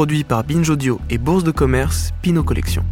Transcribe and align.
produit 0.00 0.24
par 0.24 0.44
Binge 0.44 0.70
Audio 0.70 0.98
et 1.10 1.18
Bourse 1.18 1.44
de 1.44 1.50
commerce 1.50 2.12
Pinot 2.22 2.42
Collection. 2.42 2.82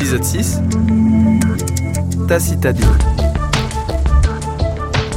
Épisode 0.00 0.24
6 0.24 0.56
Ta. 2.26 2.38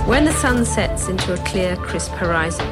When 0.06 0.26
the 0.26 0.34
sun 0.34 0.66
sets 0.66 1.08
into 1.08 1.34
a 1.34 1.38
clear, 1.46 1.78
crisp 1.78 2.12
horizon, 2.12 2.66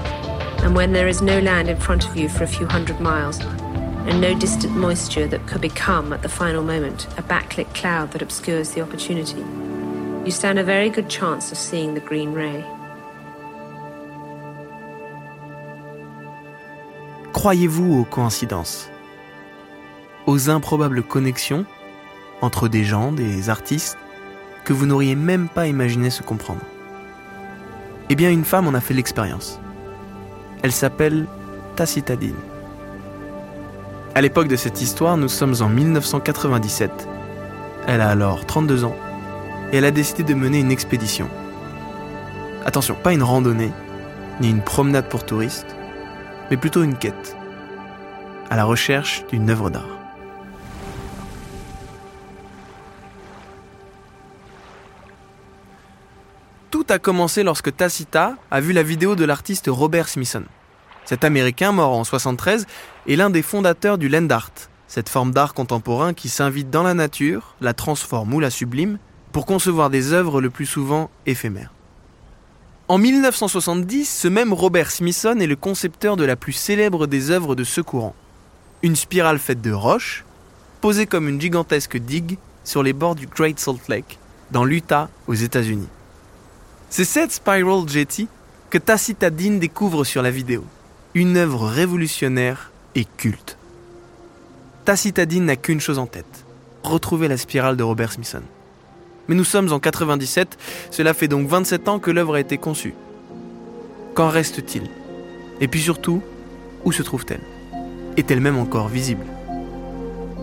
and 0.61 0.75
when 0.75 0.91
there 0.91 1.07
is 1.07 1.21
no 1.21 1.39
land 1.39 1.69
in 1.69 1.77
front 1.77 2.05
of 2.05 2.17
you 2.17 2.27
for 2.27 2.43
a 2.43 2.47
few 2.47 2.67
hundred 2.67 2.99
miles, 2.99 3.39
and 3.39 4.19
no 4.19 4.37
distant 4.37 4.75
moisture 4.75 5.25
that 5.25 5.47
could 5.47 5.61
become, 5.61 6.11
at 6.11 6.21
the 6.21 6.27
final 6.27 6.61
moment, 6.61 7.07
a 7.17 7.23
backlit 7.23 7.73
cloud 7.73 8.11
that 8.11 8.21
obscures 8.21 8.71
the 8.71 8.81
opportunity, 8.81 9.39
you 10.25 10.31
stand 10.31 10.59
a 10.59 10.65
very 10.65 10.89
good 10.89 11.07
chance 11.07 11.49
of 11.53 11.57
seeing 11.57 11.93
the 11.93 12.01
green 12.01 12.33
ray. 12.33 12.61
Croyez-vous 17.31 18.01
aux 18.01 18.05
coïncidences 18.05 18.89
Aux 20.27 20.49
improbables 20.49 21.03
connexions 21.03 21.65
entre 22.41 22.67
des 22.67 22.83
gens, 22.83 23.11
des 23.11 23.49
artistes, 23.49 23.97
que 24.63 24.73
vous 24.73 24.85
n'auriez 24.85 25.15
même 25.15 25.47
pas 25.47 25.67
imaginé 25.67 26.09
se 26.09 26.23
comprendre. 26.23 26.61
Eh 28.09 28.15
bien, 28.15 28.29
une 28.29 28.45
femme 28.45 28.67
en 28.67 28.73
a 28.73 28.81
fait 28.81 28.93
l'expérience. 28.93 29.59
Elle 30.63 30.71
s'appelle 30.71 31.27
Tacitadine. 31.75 32.35
À 34.13 34.21
l'époque 34.21 34.49
de 34.49 34.57
cette 34.57 34.81
histoire, 34.81 35.17
nous 35.17 35.29
sommes 35.29 35.55
en 35.61 35.69
1997. 35.69 37.07
Elle 37.87 38.01
a 38.01 38.09
alors 38.09 38.45
32 38.45 38.83
ans 38.83 38.95
et 39.71 39.77
elle 39.77 39.85
a 39.85 39.91
décidé 39.91 40.23
de 40.23 40.33
mener 40.33 40.59
une 40.59 40.71
expédition. 40.71 41.29
Attention, 42.65 42.95
pas 43.01 43.13
une 43.13 43.23
randonnée, 43.23 43.71
ni 44.41 44.49
une 44.49 44.61
promenade 44.61 45.07
pour 45.07 45.25
touristes, 45.25 45.75
mais 46.49 46.57
plutôt 46.57 46.83
une 46.83 46.97
quête, 46.97 47.37
à 48.49 48.57
la 48.57 48.65
recherche 48.65 49.25
d'une 49.31 49.49
œuvre 49.49 49.69
d'art. 49.69 50.00
A 56.91 56.99
commencé 56.99 57.43
lorsque 57.43 57.75
Tacita 57.75 58.35
a 58.51 58.61
vu 58.61 58.73
la 58.73 58.83
vidéo 58.83 59.15
de 59.15 59.23
l'artiste 59.23 59.67
Robert 59.69 60.09
Smithson. 60.09 60.43
Cet 61.05 61.23
Américain, 61.23 61.71
mort 61.71 61.93
en 61.93 62.03
73, 62.03 62.67
est 63.07 63.15
l'un 63.15 63.29
des 63.29 63.41
fondateurs 63.41 63.97
du 63.97 64.09
land 64.09 64.29
art, 64.29 64.51
cette 64.87 65.09
forme 65.09 65.31
d'art 65.31 65.53
contemporain 65.53 66.13
qui 66.13 66.27
s'invite 66.27 66.69
dans 66.69 66.83
la 66.83 66.93
nature, 66.93 67.55
la 67.61 67.73
transforme 67.73 68.33
ou 68.33 68.39
la 68.39 68.49
sublime, 68.49 68.99
pour 69.31 69.45
concevoir 69.45 69.89
des 69.89 70.11
œuvres 70.11 70.41
le 70.41 70.49
plus 70.49 70.65
souvent 70.65 71.09
éphémères. 71.25 71.71
En 72.89 72.97
1970, 72.97 74.05
ce 74.05 74.27
même 74.27 74.51
Robert 74.51 74.91
Smithson 74.91 75.37
est 75.39 75.47
le 75.47 75.55
concepteur 75.55 76.17
de 76.17 76.25
la 76.25 76.35
plus 76.35 76.53
célèbre 76.53 77.07
des 77.07 77.31
œuvres 77.31 77.55
de 77.55 77.63
ce 77.63 77.79
courant. 77.79 78.15
Une 78.83 78.97
spirale 78.97 79.39
faite 79.39 79.61
de 79.61 79.71
roches, 79.71 80.25
posée 80.81 81.05
comme 81.05 81.29
une 81.29 81.39
gigantesque 81.39 81.97
digue 81.97 82.37
sur 82.65 82.83
les 82.83 82.93
bords 82.93 83.15
du 83.15 83.27
Great 83.27 83.59
Salt 83.59 83.87
Lake, 83.87 84.19
dans 84.51 84.65
l'Utah, 84.65 85.09
aux 85.27 85.33
États-Unis. 85.33 85.87
C'est 86.93 87.05
cette 87.05 87.31
Spiral 87.31 87.87
Jetty 87.87 88.27
que 88.69 88.77
Tacitadine 88.77 89.59
découvre 89.59 90.03
sur 90.03 90.21
la 90.21 90.29
vidéo. 90.29 90.65
Une 91.13 91.37
œuvre 91.37 91.65
révolutionnaire 91.65 92.73
et 92.95 93.05
culte. 93.05 93.57
Tacitadine 94.83 95.45
n'a 95.45 95.55
qu'une 95.55 95.79
chose 95.79 95.99
en 95.99 96.05
tête 96.05 96.45
retrouver 96.83 97.29
la 97.29 97.37
spirale 97.37 97.77
de 97.77 97.83
Robert 97.83 98.11
Smithson. 98.11 98.41
Mais 99.29 99.35
nous 99.35 99.45
sommes 99.45 99.71
en 99.71 99.79
97, 99.79 100.57
cela 100.89 101.13
fait 101.13 101.29
donc 101.29 101.47
27 101.47 101.87
ans 101.87 101.99
que 101.99 102.11
l'œuvre 102.11 102.35
a 102.35 102.41
été 102.41 102.57
conçue. 102.57 102.95
Qu'en 104.13 104.27
reste-t-il? 104.27 104.89
Et 105.61 105.69
puis 105.69 105.79
surtout, 105.79 106.21
où 106.83 106.91
se 106.91 107.03
trouve-t-elle? 107.03 107.39
Est-elle 108.17 108.41
même 108.41 108.57
encore 108.57 108.89
visible? 108.89 109.25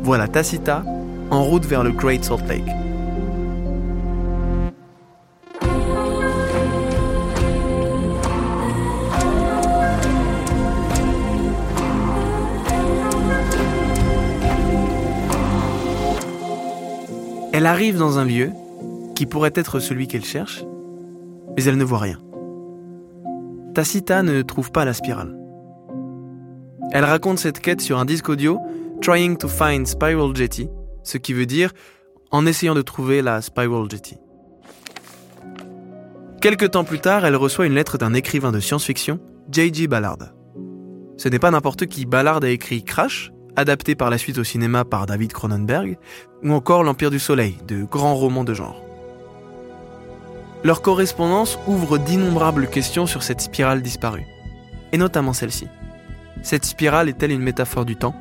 Voilà 0.02 0.28
Tacita 0.28 0.82
en 1.30 1.44
route 1.44 1.66
vers 1.66 1.84
le 1.84 1.90
Great 1.90 2.24
Salt 2.24 2.46
Lake. 2.48 2.87
Elle 17.58 17.66
arrive 17.66 17.98
dans 17.98 18.20
un 18.20 18.24
lieu 18.24 18.52
qui 19.16 19.26
pourrait 19.26 19.50
être 19.56 19.80
celui 19.80 20.06
qu'elle 20.06 20.24
cherche, 20.24 20.64
mais 21.56 21.64
elle 21.64 21.76
ne 21.76 21.82
voit 21.82 21.98
rien. 21.98 22.20
Tacita 23.74 24.22
ne 24.22 24.42
trouve 24.42 24.70
pas 24.70 24.84
la 24.84 24.94
spirale. 24.94 25.36
Elle 26.92 27.04
raconte 27.04 27.40
cette 27.40 27.58
quête 27.58 27.80
sur 27.80 27.98
un 27.98 28.04
disque 28.04 28.28
audio 28.28 28.60
Trying 29.02 29.38
to 29.38 29.48
Find 29.48 29.88
Spiral 29.88 30.36
Jetty, 30.36 30.68
ce 31.02 31.18
qui 31.18 31.32
veut 31.32 31.46
dire 31.46 31.72
en 32.30 32.46
essayant 32.46 32.76
de 32.76 32.82
trouver 32.82 33.22
la 33.22 33.42
Spiral 33.42 33.90
Jetty. 33.90 34.18
Quelque 36.40 36.64
temps 36.64 36.84
plus 36.84 37.00
tard, 37.00 37.24
elle 37.24 37.34
reçoit 37.34 37.66
une 37.66 37.74
lettre 37.74 37.98
d'un 37.98 38.14
écrivain 38.14 38.52
de 38.52 38.60
science-fiction, 38.60 39.18
J.G. 39.50 39.88
Ballard. 39.88 40.28
Ce 41.16 41.28
n'est 41.28 41.40
pas 41.40 41.50
n'importe 41.50 41.86
qui. 41.86 42.06
Ballard 42.06 42.44
a 42.44 42.50
écrit 42.50 42.84
Crash, 42.84 43.32
adapté 43.56 43.94
par 43.94 44.10
la 44.10 44.18
suite 44.18 44.38
au 44.38 44.44
cinéma 44.44 44.84
par 44.84 45.06
David 45.06 45.32
Cronenberg, 45.32 45.98
ou 46.42 46.52
encore 46.52 46.84
L'Empire 46.84 47.10
du 47.10 47.18
Soleil, 47.18 47.56
de 47.66 47.84
grands 47.84 48.14
romans 48.14 48.44
de 48.44 48.54
genre. 48.54 48.80
Leur 50.64 50.82
correspondance 50.82 51.58
ouvre 51.66 51.98
d'innombrables 51.98 52.68
questions 52.68 53.06
sur 53.06 53.22
cette 53.22 53.40
spirale 53.40 53.82
disparue, 53.82 54.26
et 54.92 54.98
notamment 54.98 55.32
celle-ci. 55.32 55.68
Cette 56.42 56.64
spirale 56.64 57.08
est-elle 57.08 57.32
une 57.32 57.42
métaphore 57.42 57.84
du 57.84 57.96
temps? 57.96 58.14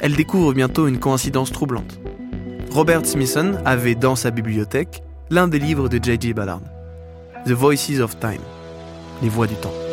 Elle 0.00 0.16
découvre 0.16 0.52
bientôt 0.52 0.86
une 0.86 0.98
coïncidence 0.98 1.52
troublante. 1.52 2.00
Robert 2.70 3.06
Smithson 3.06 3.54
avait 3.64 3.94
dans 3.94 4.16
sa 4.16 4.30
bibliothèque 4.30 5.02
l'un 5.30 5.48
des 5.48 5.58
livres 5.58 5.88
de 5.88 6.02
J.J. 6.02 6.34
Ballard, 6.34 6.60
The 7.46 7.52
Voices 7.52 8.00
of 8.00 8.18
Time, 8.18 8.42
les 9.22 9.28
voix 9.28 9.46
du 9.46 9.54
temps. 9.54 9.83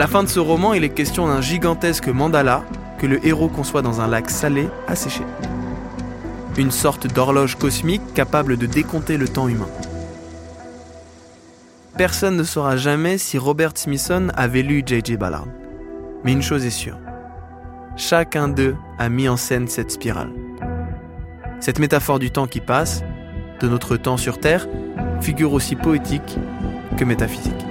La 0.00 0.06
fin 0.06 0.22
de 0.22 0.30
ce 0.30 0.40
roman, 0.40 0.72
il 0.72 0.82
est 0.82 0.88
question 0.88 1.26
d'un 1.26 1.42
gigantesque 1.42 2.08
mandala 2.08 2.64
que 2.98 3.06
le 3.06 3.22
héros 3.26 3.48
conçoit 3.48 3.82
dans 3.82 4.00
un 4.00 4.08
lac 4.08 4.30
salé 4.30 4.66
asséché. 4.88 5.20
Une 6.56 6.70
sorte 6.70 7.06
d'horloge 7.06 7.56
cosmique 7.56 8.14
capable 8.14 8.56
de 8.56 8.64
décompter 8.64 9.18
le 9.18 9.28
temps 9.28 9.46
humain. 9.46 9.68
Personne 11.98 12.34
ne 12.34 12.44
saura 12.44 12.78
jamais 12.78 13.18
si 13.18 13.36
Robert 13.36 13.72
Smithson 13.74 14.28
avait 14.36 14.62
lu 14.62 14.82
J.J. 14.86 15.18
Ballard. 15.18 15.48
Mais 16.24 16.32
une 16.32 16.40
chose 16.40 16.64
est 16.64 16.70
sûre. 16.70 16.96
Chacun 17.98 18.48
d'eux 18.48 18.76
a 18.98 19.10
mis 19.10 19.28
en 19.28 19.36
scène 19.36 19.68
cette 19.68 19.90
spirale. 19.90 20.32
Cette 21.60 21.78
métaphore 21.78 22.18
du 22.18 22.30
temps 22.30 22.46
qui 22.46 22.60
passe, 22.60 23.02
de 23.60 23.68
notre 23.68 23.98
temps 23.98 24.16
sur 24.16 24.40
Terre, 24.40 24.66
figure 25.20 25.52
aussi 25.52 25.76
poétique 25.76 26.38
que 26.96 27.04
métaphysique. 27.04 27.66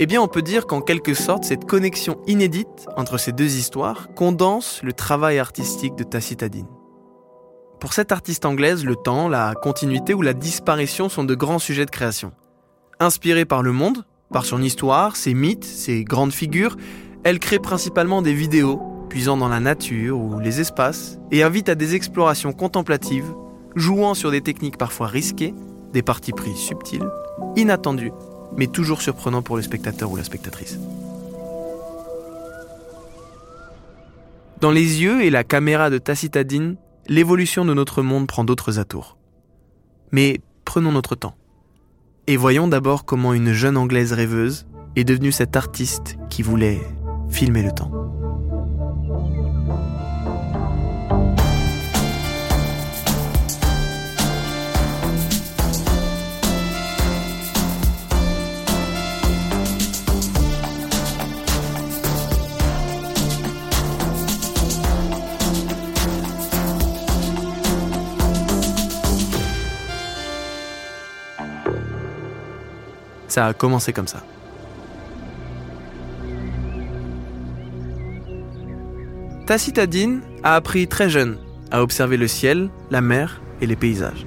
Eh 0.00 0.06
bien, 0.06 0.22
on 0.22 0.28
peut 0.28 0.42
dire 0.42 0.68
qu'en 0.68 0.80
quelque 0.80 1.12
sorte, 1.12 1.42
cette 1.42 1.64
connexion 1.64 2.20
inédite 2.28 2.86
entre 2.96 3.18
ces 3.18 3.32
deux 3.32 3.56
histoires 3.56 4.14
condense 4.14 4.80
le 4.84 4.92
travail 4.92 5.40
artistique 5.40 5.96
de 5.96 6.04
Tacitadine. 6.04 6.68
Pour 7.80 7.92
cette 7.92 8.12
artiste 8.12 8.44
anglaise, 8.44 8.84
le 8.84 8.94
temps, 8.94 9.28
la 9.28 9.54
continuité 9.54 10.14
ou 10.14 10.22
la 10.22 10.34
disparition 10.34 11.08
sont 11.08 11.24
de 11.24 11.34
grands 11.34 11.58
sujets 11.58 11.84
de 11.84 11.90
création. 11.90 12.30
Inspirée 13.00 13.44
par 13.44 13.64
le 13.64 13.72
monde, 13.72 14.04
par 14.32 14.44
son 14.44 14.62
histoire, 14.62 15.16
ses 15.16 15.34
mythes, 15.34 15.64
ses 15.64 16.04
grandes 16.04 16.32
figures, 16.32 16.76
elle 17.24 17.40
crée 17.40 17.58
principalement 17.58 18.22
des 18.22 18.34
vidéos, 18.34 18.80
puisant 19.08 19.36
dans 19.36 19.48
la 19.48 19.58
nature 19.58 20.16
ou 20.16 20.38
les 20.38 20.60
espaces, 20.60 21.18
et 21.32 21.42
invite 21.42 21.68
à 21.68 21.74
des 21.74 21.96
explorations 21.96 22.52
contemplatives, 22.52 23.34
jouant 23.74 24.14
sur 24.14 24.30
des 24.30 24.42
techniques 24.42 24.78
parfois 24.78 25.08
risquées, 25.08 25.54
des 25.92 26.02
parties 26.02 26.32
prises 26.32 26.56
subtiles, 26.56 27.08
inattendues 27.56 28.12
mais 28.56 28.66
toujours 28.66 29.02
surprenant 29.02 29.42
pour 29.42 29.56
le 29.56 29.62
spectateur 29.62 30.10
ou 30.10 30.16
la 30.16 30.24
spectatrice. 30.24 30.78
Dans 34.60 34.70
les 34.72 35.02
yeux 35.02 35.22
et 35.22 35.30
la 35.30 35.44
caméra 35.44 35.88
de 35.88 35.98
Tacitadine, 35.98 36.76
l'évolution 37.06 37.64
de 37.64 37.74
notre 37.74 38.02
monde 38.02 38.26
prend 38.26 38.44
d'autres 38.44 38.78
atours. 38.78 39.16
Mais 40.10 40.40
prenons 40.64 40.92
notre 40.92 41.14
temps. 41.14 41.36
Et 42.26 42.36
voyons 42.36 42.66
d'abord 42.66 43.04
comment 43.04 43.34
une 43.34 43.52
jeune 43.52 43.76
Anglaise 43.76 44.12
rêveuse 44.12 44.66
est 44.96 45.04
devenue 45.04 45.32
cette 45.32 45.56
artiste 45.56 46.16
qui 46.28 46.42
voulait 46.42 46.80
filmer 47.30 47.62
le 47.62 47.72
temps. 47.72 48.27
Ça 73.38 73.46
a 73.46 73.52
commencé 73.52 73.92
comme 73.92 74.08
ça. 74.08 74.24
Tacitadine 79.46 80.22
a 80.42 80.56
appris 80.56 80.88
très 80.88 81.08
jeune 81.08 81.38
à 81.70 81.84
observer 81.84 82.16
le 82.16 82.26
ciel, 82.26 82.68
la 82.90 83.00
mer 83.00 83.40
et 83.60 83.68
les 83.68 83.76
paysages. 83.76 84.26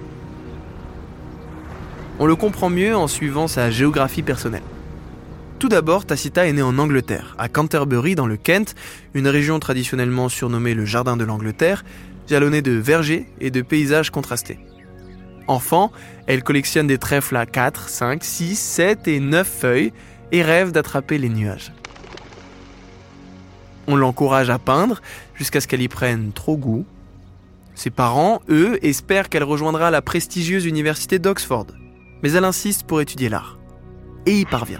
On 2.20 2.26
le 2.26 2.38
comprend 2.38 2.70
mieux 2.70 2.96
en 2.96 3.10
suivant 3.10 3.50
sa 3.50 3.70
géographie 3.70 4.24
personnelle. 4.24 4.64
Tout 5.60 5.68
d'abord, 5.68 6.06
Tacita 6.06 6.48
est 6.48 6.54
né 6.54 6.62
en 6.62 6.80
Angleterre, 6.80 7.36
à 7.38 7.50
Canterbury 7.50 8.16
dans 8.16 8.28
le 8.28 8.38
Kent, 8.38 8.76
une 9.14 9.28
région 9.28 9.60
traditionnellement 9.60 10.30
surnommée 10.30 10.74
le 10.74 10.86
Jardin 10.86 11.18
de 11.18 11.26
l'Angleterre, 11.26 11.84
jalonnée 12.30 12.62
de 12.62 12.72
vergers 12.72 13.28
et 13.42 13.52
de 13.52 13.62
paysages 13.62 14.10
contrastés. 14.10 14.60
Enfant, 15.52 15.92
elle 16.28 16.44
collectionne 16.44 16.88
des 16.88 16.98
trèfles 16.98 17.36
à 17.36 17.46
4, 17.46 17.90
5, 17.90 18.24
6, 18.24 18.56
7 18.58 19.08
et 19.10 19.20
9 19.20 19.46
feuilles 19.46 19.92
et 20.32 20.44
rêve 20.44 20.72
d'attraper 20.72 21.18
les 21.18 21.28
nuages. 21.28 21.74
On 23.86 23.98
l'encourage 23.98 24.50
à 24.50 24.60
peindre 24.60 25.02
jusqu'à 25.36 25.60
ce 25.60 25.68
qu'elle 25.68 25.82
y 25.82 25.90
prenne 25.90 26.32
trop 26.32 26.56
goût. 26.56 26.86
Ses 27.76 27.90
parents, 27.90 28.42
eux, 28.48 28.80
espèrent 28.82 29.28
qu'elle 29.28 29.44
rejoindra 29.44 29.92
la 29.92 30.02
prestigieuse 30.02 30.66
université 30.66 31.20
d'Oxford, 31.20 31.68
mais 32.24 32.32
elle 32.32 32.46
insiste 32.46 32.84
pour 32.84 33.02
étudier 33.02 33.28
l'art. 33.28 33.60
Et 34.26 34.40
y 34.40 34.46
parvient. 34.46 34.80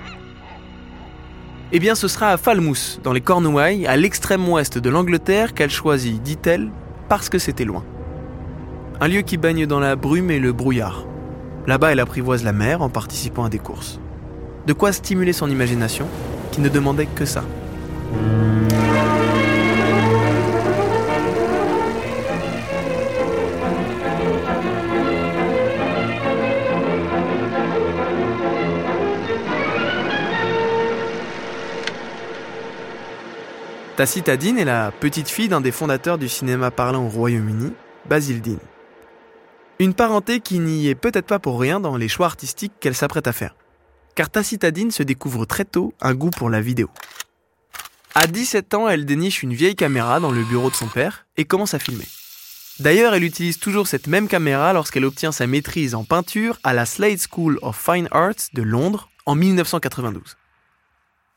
Eh 1.74 1.80
bien, 1.80 1.96
ce 1.96 2.08
sera 2.08 2.30
à 2.30 2.38
Falmouth, 2.38 3.02
dans 3.04 3.12
les 3.12 3.20
Cornouailles, 3.20 3.88
à 3.88 3.98
l'extrême 3.98 4.48
ouest 4.48 4.78
de 4.78 4.90
l'Angleterre, 4.90 5.54
qu'elle 5.54 5.70
choisit, 5.70 6.22
dit-elle, 6.22 6.72
parce 7.10 7.28
que 7.28 7.40
c'était 7.40 7.66
loin. 7.66 7.84
Un 9.04 9.08
lieu 9.08 9.24
qui 9.24 9.38
baigne 9.38 9.66
dans 9.66 9.80
la 9.80 9.96
brume 9.96 10.30
et 10.30 10.38
le 10.38 10.54
brouillard. 10.54 11.08
Là-bas, 11.66 11.92
elle 11.92 12.00
apprivoise 12.00 12.44
la 12.44 12.54
mer 12.54 12.84
en 12.84 12.90
participant 12.90 13.44
à 13.44 13.50
des 13.50 13.58
courses. 13.58 14.00
De 14.68 14.74
quoi 14.74 14.94
stimuler 14.94 15.34
son 15.34 15.50
imagination, 15.50 16.08
qui 16.52 16.62
ne 16.62 16.70
demandait 16.70 17.08
que 17.08 17.26
ça. 17.26 17.44
Tacita 33.96 34.38
Dean 34.38 34.58
est 34.58 34.66
la 34.66 34.92
petite 34.92 35.30
fille 35.30 35.50
d'un 35.50 35.60
des 35.60 35.72
fondateurs 35.72 36.20
du 36.20 36.30
cinéma 36.30 36.70
parlant 36.70 37.06
au 37.06 37.10
Royaume-Uni, 37.10 37.74
Basil 38.08 38.44
Dean. 38.44 38.60
Une 39.82 39.96
parenté 39.96 40.42
qui 40.42 40.60
n'y 40.60 40.90
est 40.90 40.94
peut-être 40.94 41.26
pas 41.26 41.40
pour 41.40 41.60
rien 41.60 41.80
dans 41.80 41.98
les 41.98 42.08
choix 42.08 42.28
artistiques 42.28 42.74
qu'elle 42.80 42.94
s'apprête 42.94 43.26
à 43.26 43.34
faire. 43.34 43.56
Car 44.14 44.30
Tacitadine 44.30 44.92
se 44.92 45.02
découvre 45.02 45.46
très 45.46 45.66
tôt 45.66 45.96
un 46.02 46.14
goût 46.14 46.30
pour 46.30 46.52
la 46.52 46.62
vidéo. 46.62 46.88
À 48.14 48.28
17 48.28 48.76
ans, 48.76 48.88
elle 48.88 49.08
déniche 49.08 49.42
une 49.42 49.56
vieille 49.56 49.76
caméra 49.76 50.20
dans 50.20 50.30
le 50.30 50.44
bureau 50.44 50.70
de 50.70 50.76
son 50.76 50.86
père 50.86 51.26
et 51.36 51.46
commence 51.46 51.74
à 51.74 51.80
filmer. 51.80 52.06
D'ailleurs, 52.80 53.16
elle 53.16 53.24
utilise 53.24 53.58
toujours 53.58 53.88
cette 53.88 54.06
même 54.06 54.28
caméra 54.28 54.72
lorsqu'elle 54.72 55.04
obtient 55.04 55.32
sa 55.32 55.48
maîtrise 55.48 55.96
en 55.96 56.04
peinture 56.04 56.60
à 56.64 56.76
la 56.76 56.86
Slade 56.86 57.18
School 57.18 57.58
of 57.64 57.76
Fine 57.76 58.08
Arts 58.12 58.52
de 58.54 58.62
Londres 58.62 59.10
en 59.26 59.34
1992. 59.34 60.38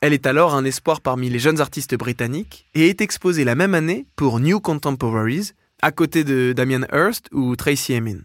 Elle 0.02 0.12
est 0.12 0.26
alors 0.26 0.54
un 0.54 0.66
espoir 0.66 1.00
parmi 1.00 1.30
les 1.30 1.38
jeunes 1.38 1.62
artistes 1.62 1.94
britanniques 1.94 2.66
et 2.74 2.90
est 2.90 3.00
exposée 3.00 3.44
la 3.44 3.54
même 3.54 3.74
année 3.74 4.04
pour 4.16 4.38
New 4.38 4.60
Contemporaries 4.60 5.52
à 5.80 5.92
côté 5.92 6.24
de 6.24 6.52
Damien 6.52 6.86
Hirst 6.92 7.30
ou 7.32 7.56
Tracy 7.56 7.94
Emin. 7.94 8.18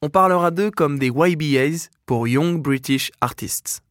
On 0.00 0.10
parlera 0.10 0.52
d'eux 0.52 0.70
comme 0.70 0.96
des 1.00 1.08
YBAs 1.08 1.88
pour 2.06 2.28
Young 2.28 2.62
British 2.62 3.10
Artists. 3.20 3.82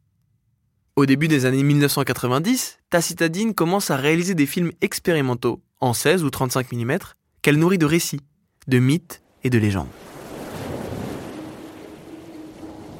Au 0.96 1.06
début 1.06 1.28
des 1.28 1.46
années 1.46 1.64
1990, 1.64 2.78
Tacitadine 2.90 3.54
commence 3.54 3.92
à 3.92 3.98
réaliser 3.98 4.34
des 4.34 4.46
films 4.46 4.72
expérimentaux 4.80 5.60
en 5.82 5.94
16 5.94 6.24
ou 6.24 6.30
35 6.30 6.72
mm 6.72 6.98
qu'elle 7.42 7.58
nourrit 7.58 7.78
de 7.78 7.86
récits, 7.86 8.22
de 8.70 8.80
mythes 8.80 9.22
et 9.44 9.50
de 9.50 9.58
légendes. 9.58 9.90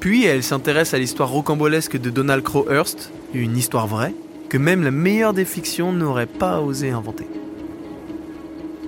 Puis 0.00 0.26
elle 0.26 0.42
s'intéresse 0.42 0.92
à 0.92 0.98
l'histoire 0.98 1.30
rocambolesque 1.30 1.96
de 1.96 2.10
Donald 2.10 2.44
Crowhurst, 2.44 3.10
une 3.32 3.56
histoire 3.56 3.86
vraie, 3.86 4.14
que 4.50 4.58
même 4.58 4.82
la 4.82 4.90
meilleure 4.90 5.32
des 5.32 5.46
fictions 5.46 5.94
n'aurait 5.94 6.26
pas 6.26 6.60
osé 6.60 6.90
inventer. 6.90 7.26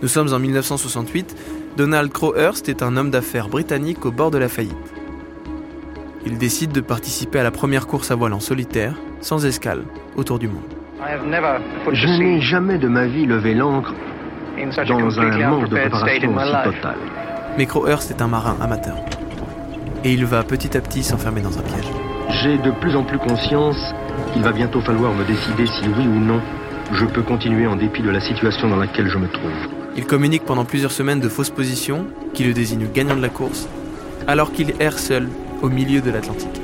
Nous 0.02 0.08
sommes 0.08 0.34
en 0.34 0.38
1968 0.38 1.34
Donald 1.76 2.12
Crowhurst 2.12 2.69
est 2.69 2.82
un 2.82 2.96
homme 2.96 3.11
d'affaires 3.11 3.49
britannique 3.49 4.05
au 4.05 4.11
bord 4.11 4.31
de 4.31 4.38
la 4.38 4.49
faillite. 4.49 4.75
Il 6.26 6.37
décide 6.37 6.72
de 6.72 6.81
participer 6.81 7.38
à 7.38 7.43
la 7.43 7.50
première 7.50 7.87
course 7.87 8.11
à 8.11 8.17
voile 8.17 8.32
en 8.32 8.40
solitaire, 8.40 8.94
sans 9.20 9.46
escale, 9.46 9.84
autour 10.17 10.38
du 10.38 10.49
monde. 10.49 10.62
Je 11.93 12.06
n'ai 12.06 12.40
jamais 12.40 12.78
de 12.78 12.88
ma 12.88 13.06
vie 13.06 13.25
levé 13.25 13.55
l'ancre 13.55 13.94
dans 14.87 15.20
un 15.20 15.49
manque 15.49 15.69
de 15.69 15.76
préparation 15.76 16.37
aussi 16.37 16.52
total. 16.64 16.96
Mais 17.56 17.67
Crowhurst 17.67 18.11
est 18.11 18.20
un 18.20 18.28
marin 18.28 18.56
amateur. 18.61 18.96
Et 20.05 20.12
il 20.12 20.25
va 20.26 20.43
petit 20.43 20.76
à 20.76 20.81
petit 20.81 21.02
s'enfermer 21.02 21.40
dans 21.40 21.58
un 21.58 21.62
piège. 21.62 21.87
J'ai 22.43 22.58
de 22.58 22.70
plus 22.81 22.96
en 22.96 23.05
plus 23.05 23.19
conscience 23.19 23.94
qu'il 24.32 24.43
va 24.43 24.52
bientôt 24.52 24.81
falloir 24.81 25.14
me 25.14 25.25
décider 25.25 25.66
si 25.66 25.88
oui 25.88 26.06
ou 26.06 26.19
non 26.19 26.40
je 26.93 27.06
peux 27.06 27.23
continuer 27.23 27.66
en 27.66 27.76
dépit 27.76 28.02
de 28.02 28.11
la 28.11 28.20
situation 28.20 28.69
dans 28.69 28.76
laquelle 28.76 29.08
je 29.08 29.19
me 29.19 29.28
trouve. 29.28 29.80
Il 29.96 30.06
communique 30.06 30.44
pendant 30.44 30.64
plusieurs 30.64 30.92
semaines 30.92 31.20
de 31.20 31.28
fausses 31.28 31.50
positions 31.50 32.06
qui 32.32 32.44
le 32.44 32.52
désignent 32.52 32.88
gagnant 32.92 33.16
de 33.16 33.23
la 33.23 33.28
course, 33.28 33.68
alors 34.26 34.52
qu'il 34.52 34.75
erre 34.78 34.99
seul 34.99 35.28
au 35.62 35.68
milieu 35.68 36.00
de 36.00 36.11
l'Atlantique. 36.11 36.61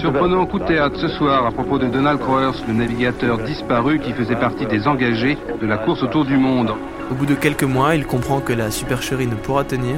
Surprenant 0.00 0.44
coup 0.44 0.58
de 0.58 0.66
théâtre 0.66 0.98
ce 1.00 1.08
soir 1.08 1.46
à 1.46 1.52
propos 1.52 1.78
de 1.78 1.86
Donald 1.86 2.20
Crowhurst, 2.20 2.66
le 2.68 2.74
navigateur 2.74 3.38
disparu 3.38 3.98
qui 3.98 4.12
faisait 4.12 4.36
partie 4.36 4.66
des 4.66 4.86
engagés 4.86 5.38
de 5.60 5.66
la 5.66 5.78
course 5.78 6.02
autour 6.02 6.26
du 6.26 6.36
monde. 6.36 6.74
Au 7.10 7.14
bout 7.14 7.24
de 7.24 7.34
quelques 7.34 7.64
mois, 7.64 7.94
il 7.94 8.04
comprend 8.04 8.40
que 8.40 8.52
la 8.52 8.70
supercherie 8.70 9.26
ne 9.26 9.36
pourra 9.36 9.64
tenir. 9.64 9.96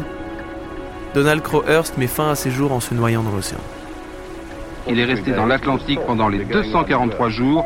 Donald 1.15 1.43
Crowhurst 1.43 1.99
met 1.99 2.07
fin 2.07 2.31
à 2.31 2.35
ses 2.37 2.53
jours 2.53 2.71
en 2.71 2.79
se 2.79 2.95
noyant 2.95 3.25
dans 3.25 3.33
l'océan. 3.33 3.59
Il 4.89 5.01
est 5.01 5.05
resté 5.05 5.33
dans 5.33 5.47
l'Atlantique 5.47 6.01
pendant 6.07 6.29
les 6.29 6.45
243 6.45 7.29
jours, 7.31 7.65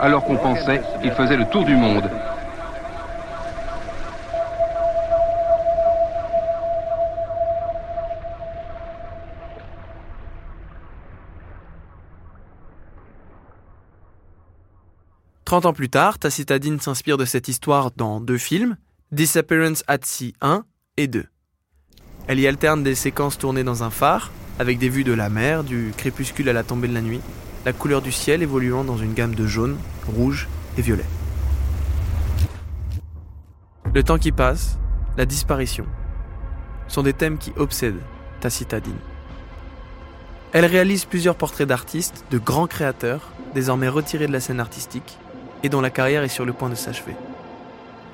alors 0.00 0.24
qu'on 0.24 0.36
pensait 0.36 0.82
qu'il 1.00 1.12
faisait 1.12 1.36
le 1.36 1.44
tour 1.52 1.64
du 1.64 1.76
monde. 1.76 2.10
30 15.50 15.66
ans 15.66 15.72
plus 15.72 15.88
tard, 15.88 16.20
Tacitadine 16.20 16.78
s'inspire 16.78 17.16
de 17.16 17.24
cette 17.24 17.48
histoire 17.48 17.90
dans 17.96 18.20
deux 18.20 18.38
films, 18.38 18.76
Disappearance 19.10 19.82
at 19.88 19.98
Sea 20.04 20.32
1 20.40 20.62
et 20.96 21.08
2. 21.08 21.24
Elle 22.28 22.38
y 22.38 22.46
alterne 22.46 22.84
des 22.84 22.94
séquences 22.94 23.36
tournées 23.36 23.64
dans 23.64 23.82
un 23.82 23.90
phare, 23.90 24.30
avec 24.60 24.78
des 24.78 24.88
vues 24.88 25.02
de 25.02 25.12
la 25.12 25.28
mer, 25.28 25.64
du 25.64 25.92
crépuscule 25.96 26.48
à 26.48 26.52
la 26.52 26.62
tombée 26.62 26.86
de 26.86 26.94
la 26.94 27.00
nuit, 27.00 27.20
la 27.64 27.72
couleur 27.72 28.00
du 28.00 28.12
ciel 28.12 28.44
évoluant 28.44 28.84
dans 28.84 28.96
une 28.96 29.12
gamme 29.12 29.34
de 29.34 29.44
jaune, 29.44 29.76
rouge 30.06 30.46
et 30.78 30.82
violet. 30.82 31.04
Le 33.92 34.04
temps 34.04 34.18
qui 34.18 34.30
passe, 34.30 34.78
la 35.16 35.26
disparition, 35.26 35.86
sont 36.86 37.02
des 37.02 37.12
thèmes 37.12 37.38
qui 37.38 37.52
obsèdent 37.56 37.98
Tacitadine. 38.38 38.94
Elle 40.52 40.66
réalise 40.66 41.06
plusieurs 41.06 41.34
portraits 41.34 41.66
d'artistes, 41.66 42.24
de 42.30 42.38
grands 42.38 42.68
créateurs, 42.68 43.32
désormais 43.52 43.88
retirés 43.88 44.28
de 44.28 44.32
la 44.32 44.38
scène 44.38 44.60
artistique, 44.60 45.18
et 45.62 45.68
dont 45.68 45.80
la 45.80 45.90
carrière 45.90 46.22
est 46.22 46.28
sur 46.28 46.44
le 46.44 46.52
point 46.52 46.68
de 46.68 46.74
s'achever. 46.74 47.14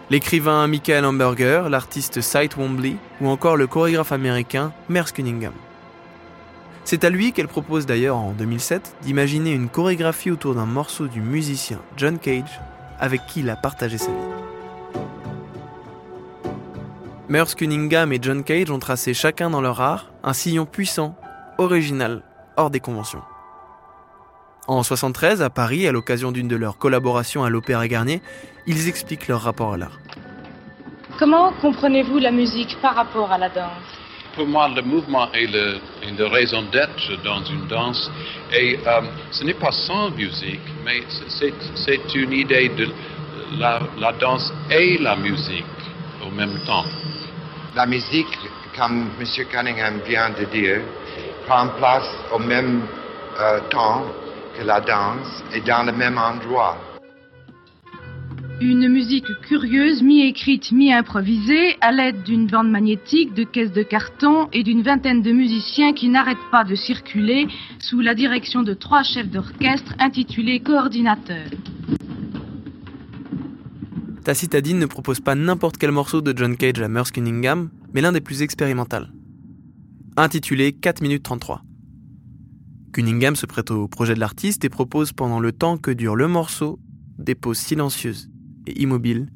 L'écrivain 0.08 0.66
Michael 0.68 1.04
Hamburger, 1.04 1.68
l'artiste 1.68 2.20
Sight 2.20 2.56
Wombly 2.56 2.96
ou 3.20 3.28
encore 3.28 3.56
le 3.56 3.66
chorégraphe 3.66 4.12
américain 4.12 4.72
Merce 4.88 5.10
Cunningham. 5.12 5.52
C'est 6.84 7.02
à 7.02 7.10
lui 7.10 7.32
qu'elle 7.32 7.48
propose 7.48 7.86
d'ailleurs 7.86 8.16
en 8.16 8.30
2007 8.30 8.94
d'imaginer 9.02 9.52
une 9.52 9.68
chorégraphie 9.68 10.30
autour 10.30 10.54
d'un 10.54 10.66
morceau 10.66 11.08
du 11.08 11.20
musicien 11.20 11.80
John 11.96 12.18
Cage 12.18 12.60
avec 13.00 13.26
qui 13.26 13.40
il 13.40 13.50
a 13.50 13.56
partagé 13.56 13.98
sa 13.98 14.12
vie. 14.12 15.00
Merce 17.28 17.56
Cunningham 17.56 18.12
et 18.12 18.20
John 18.22 18.44
Cage 18.44 18.70
ont 18.70 18.78
tracé 18.78 19.12
chacun 19.12 19.50
dans 19.50 19.60
leur 19.60 19.80
art 19.80 20.12
un 20.22 20.32
sillon 20.32 20.64
puissant, 20.64 21.16
original, 21.58 22.22
hors 22.56 22.70
des 22.70 22.78
conventions. 22.78 23.22
En 24.68 24.82
73, 24.82 25.42
à 25.42 25.50
Paris, 25.50 25.86
à 25.86 25.92
l'occasion 25.92 26.32
d'une 26.32 26.48
de 26.48 26.56
leurs 26.56 26.76
collaborations 26.76 27.44
à 27.44 27.50
l'Opéra 27.50 27.86
Garnier, 27.86 28.20
ils 28.66 28.88
expliquent 28.88 29.28
leur 29.28 29.42
rapport 29.42 29.74
à 29.74 29.76
l'art. 29.76 30.00
Comment 31.20 31.52
comprenez-vous 31.60 32.18
la 32.18 32.32
musique 32.32 32.76
par 32.82 32.96
rapport 32.96 33.30
à 33.30 33.38
la 33.38 33.48
danse? 33.48 33.86
Pour 34.34 34.46
moi, 34.46 34.68
le 34.68 34.82
mouvement 34.82 35.32
est, 35.32 35.46
le, 35.46 35.76
est 36.02 36.22
raison 36.28 36.62
d'être 36.72 37.22
dans 37.24 37.44
une 37.44 37.68
danse. 37.68 38.10
Et 38.52 38.76
euh, 38.84 39.00
ce 39.30 39.44
n'est 39.44 39.54
pas 39.54 39.70
sans 39.70 40.10
musique, 40.10 40.60
mais 40.84 41.02
c'est 41.28 42.14
une 42.14 42.32
idée 42.32 42.68
de 42.70 42.88
la, 43.58 43.80
la 43.98 44.12
danse 44.12 44.52
et 44.68 44.98
la 44.98 45.14
musique 45.14 45.64
au 46.26 46.30
même 46.30 46.58
temps. 46.66 46.84
La 47.76 47.86
musique, 47.86 48.36
comme 48.76 49.10
M. 49.20 49.46
Cunningham 49.48 50.00
vient 50.04 50.30
de 50.30 50.44
dire, 50.46 50.80
prend 51.46 51.68
place 51.78 52.10
au 52.34 52.40
même 52.40 52.82
euh, 53.38 53.60
temps 53.70 54.04
la 54.64 54.80
danse 54.80 55.44
et 55.54 55.60
dans 55.60 55.84
le 55.84 55.92
même 55.92 56.18
endroit. 56.18 56.76
Une 58.60 58.88
musique 58.88 59.26
curieuse, 59.42 60.02
mi-écrite, 60.02 60.72
mi-improvisée, 60.72 61.76
à 61.82 61.92
l'aide 61.92 62.22
d'une 62.22 62.46
bande 62.46 62.70
magnétique, 62.70 63.34
de 63.34 63.44
caisses 63.44 63.72
de 63.72 63.82
carton 63.82 64.48
et 64.50 64.62
d'une 64.62 64.80
vingtaine 64.80 65.20
de 65.20 65.30
musiciens 65.30 65.92
qui 65.92 66.08
n'arrêtent 66.08 66.38
pas 66.50 66.64
de 66.64 66.74
circuler 66.74 67.48
sous 67.78 68.00
la 68.00 68.14
direction 68.14 68.62
de 68.62 68.72
trois 68.72 69.02
chefs 69.02 69.28
d'orchestre 69.28 69.94
intitulés 69.98 70.60
coordinateurs. 70.60 71.50
Tacitadine 74.24 74.78
ne 74.78 74.86
propose 74.86 75.20
pas 75.20 75.34
n'importe 75.34 75.76
quel 75.76 75.92
morceau 75.92 76.22
de 76.22 76.32
John 76.34 76.56
Cage 76.56 76.80
à 76.80 76.88
Merce 76.88 77.10
Cunningham, 77.10 77.68
mais 77.92 78.00
l'un 78.00 78.12
des 78.12 78.22
plus 78.22 78.40
expérimentaux. 78.40 79.04
Intitulé 80.16 80.72
4 80.72 81.02
minutes 81.02 81.22
33. 81.24 81.65
Cunningham 82.96 83.36
se 83.36 83.44
prête 83.44 83.70
au 83.70 83.88
projet 83.88 84.14
de 84.14 84.20
l'artiste 84.20 84.64
et 84.64 84.70
propose 84.70 85.12
pendant 85.12 85.38
le 85.38 85.52
temps 85.52 85.76
que 85.76 85.90
dure 85.90 86.16
le 86.16 86.28
morceau 86.28 86.80
des 87.18 87.34
pauses 87.34 87.58
silencieuses 87.58 88.30
et 88.66 88.80
immobiles, 88.80 89.28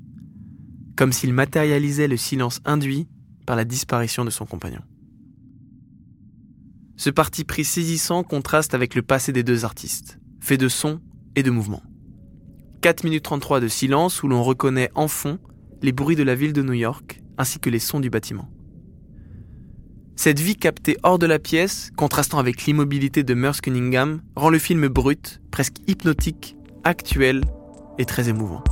comme 0.97 1.12
s'il 1.12 1.35
matérialisait 1.35 2.09
le 2.09 2.17
silence 2.17 2.62
induit 2.64 3.07
par 3.45 3.57
la 3.57 3.67
disparition 3.67 4.25
de 4.25 4.31
son 4.31 4.47
compagnon. 4.47 4.81
Ce 6.97 7.11
parti 7.11 7.45
pris 7.45 7.67
saisissant 7.67 8.23
contraste 8.23 8.73
avec 8.73 8.95
le 8.95 9.02
passé 9.02 9.31
des 9.31 9.43
deux 9.43 9.67
artistes, 9.67 10.19
fait 10.40 10.57
de 10.57 10.69
sons 10.69 11.02
et 11.37 11.43
de 11.43 11.50
mouvements. 11.50 11.83
4 12.81 13.05
minutes 13.05 13.25
33 13.25 13.61
de 13.61 13.69
silence 13.69 14.23
où 14.23 14.29
l'on 14.29 14.43
reconnaît 14.43 14.90
en 14.95 15.07
fond 15.07 15.38
les 15.83 15.93
bruits 15.93 16.17
de 16.17 16.23
la 16.23 16.35
ville 16.35 16.55
de 16.55 16.62
New 16.62 16.73
York 16.73 17.21
ainsi 17.37 17.61
que 17.61 17.69
les 17.69 17.79
sons 17.79 18.00
du 18.00 18.09
bâtiment. 18.09 18.49
Cette 20.23 20.39
vie 20.39 20.55
captée 20.55 20.99
hors 21.03 21.19
de 21.19 21.25
la 21.25 21.39
pièce, 21.39 21.93
contrastant 21.97 22.39
avec 22.39 22.67
l'immobilité 22.67 23.23
de 23.23 23.33
Merce 23.33 23.62
Cunningham, 23.62 24.21
rend 24.37 24.50
le 24.50 24.59
film 24.59 24.87
brut, 24.87 25.41
presque 25.50 25.77
hypnotique, 25.87 26.59
actuel 26.85 27.41
et 27.97 28.05
très 28.05 28.29
émouvant. 28.29 28.62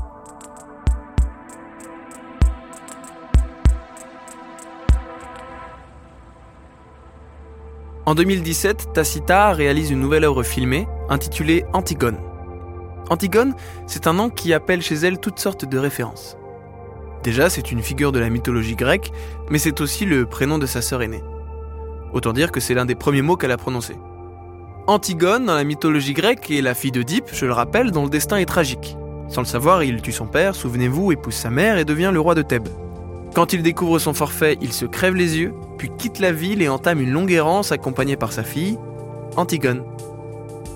En 8.04 8.14
2017, 8.14 8.92
Tacita 8.92 9.50
réalise 9.54 9.90
une 9.90 10.00
nouvelle 10.00 10.24
œuvre 10.24 10.42
filmée 10.42 10.86
intitulée 11.08 11.64
Antigone. 11.72 12.18
Antigone, 13.08 13.54
c'est 13.86 14.06
un 14.06 14.12
nom 14.12 14.28
qui 14.28 14.52
appelle 14.52 14.82
chez 14.82 14.96
elle 14.96 15.18
toutes 15.18 15.38
sortes 15.38 15.64
de 15.64 15.78
références. 15.78 16.36
Déjà, 17.22 17.48
c'est 17.48 17.72
une 17.72 17.82
figure 17.82 18.12
de 18.12 18.18
la 18.18 18.28
mythologie 18.28 18.76
grecque, 18.76 19.12
mais 19.48 19.58
c'est 19.58 19.80
aussi 19.80 20.04
le 20.04 20.26
prénom 20.26 20.58
de 20.58 20.66
sa 20.66 20.82
sœur 20.82 21.00
aînée. 21.00 21.22
Autant 22.12 22.32
dire 22.32 22.52
que 22.52 22.60
c'est 22.60 22.74
l'un 22.74 22.86
des 22.86 22.94
premiers 22.94 23.22
mots 23.22 23.36
qu'elle 23.36 23.52
a 23.52 23.56
prononcé. 23.56 23.96
Antigone, 24.86 25.44
dans 25.44 25.54
la 25.54 25.64
mythologie 25.64 26.14
grecque, 26.14 26.50
est 26.50 26.62
la 26.62 26.74
fille 26.74 26.90
d'Oedipe, 26.90 27.26
je 27.32 27.44
le 27.44 27.52
rappelle, 27.52 27.90
dont 27.90 28.04
le 28.04 28.10
destin 28.10 28.38
est 28.38 28.46
tragique. 28.46 28.96
Sans 29.28 29.42
le 29.42 29.46
savoir, 29.46 29.82
il 29.82 30.00
tue 30.00 30.12
son 30.12 30.26
père, 30.26 30.54
souvenez-vous, 30.54 31.12
épouse 31.12 31.34
sa 31.34 31.50
mère 31.50 31.76
et 31.76 31.84
devient 31.84 32.10
le 32.10 32.20
roi 32.20 32.34
de 32.34 32.40
Thèbes. 32.40 32.68
Quand 33.34 33.52
il 33.52 33.62
découvre 33.62 33.98
son 33.98 34.14
forfait, 34.14 34.56
il 34.62 34.72
se 34.72 34.86
crève 34.86 35.14
les 35.14 35.36
yeux, 35.36 35.52
puis 35.76 35.90
quitte 35.98 36.18
la 36.18 36.32
ville 36.32 36.62
et 36.62 36.70
entame 36.70 37.02
une 37.02 37.12
longue 37.12 37.30
errance 37.30 37.70
accompagnée 37.70 38.16
par 38.16 38.32
sa 38.32 38.42
fille, 38.42 38.78
Antigone. 39.36 39.84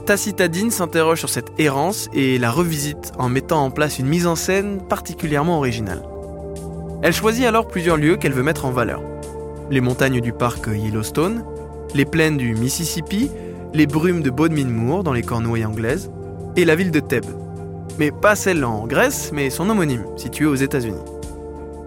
Tacitadine 0.04 0.70
s'interroge 0.70 1.20
sur 1.20 1.30
cette 1.30 1.52
errance 1.58 2.10
et 2.12 2.38
la 2.38 2.50
revisite 2.50 3.12
en 3.18 3.30
mettant 3.30 3.64
en 3.64 3.70
place 3.70 3.98
une 3.98 4.08
mise 4.08 4.26
en 4.26 4.36
scène 4.36 4.82
particulièrement 4.86 5.56
originale. 5.56 6.02
Elle 7.02 7.14
choisit 7.14 7.46
alors 7.46 7.66
plusieurs 7.66 7.96
lieux 7.96 8.16
qu'elle 8.16 8.32
veut 8.32 8.42
mettre 8.42 8.66
en 8.66 8.72
valeur 8.72 9.00
les 9.72 9.80
montagnes 9.80 10.20
du 10.20 10.34
parc 10.34 10.66
Yellowstone, 10.66 11.42
les 11.94 12.04
plaines 12.04 12.36
du 12.36 12.54
Mississippi, 12.54 13.30
les 13.72 13.86
brumes 13.86 14.22
de 14.22 14.28
Bodmin 14.28 14.68
Moor 14.68 15.02
dans 15.02 15.14
les 15.14 15.22
Cornouailles 15.22 15.64
anglaises, 15.64 16.12
et 16.56 16.66
la 16.66 16.76
ville 16.76 16.90
de 16.90 17.00
Thèbes. 17.00 17.24
Mais 17.98 18.10
pas 18.10 18.36
celle 18.36 18.66
en 18.66 18.86
Grèce, 18.86 19.30
mais 19.32 19.48
son 19.48 19.70
homonyme, 19.70 20.04
situé 20.16 20.44
aux 20.44 20.54
États-Unis. 20.54 21.00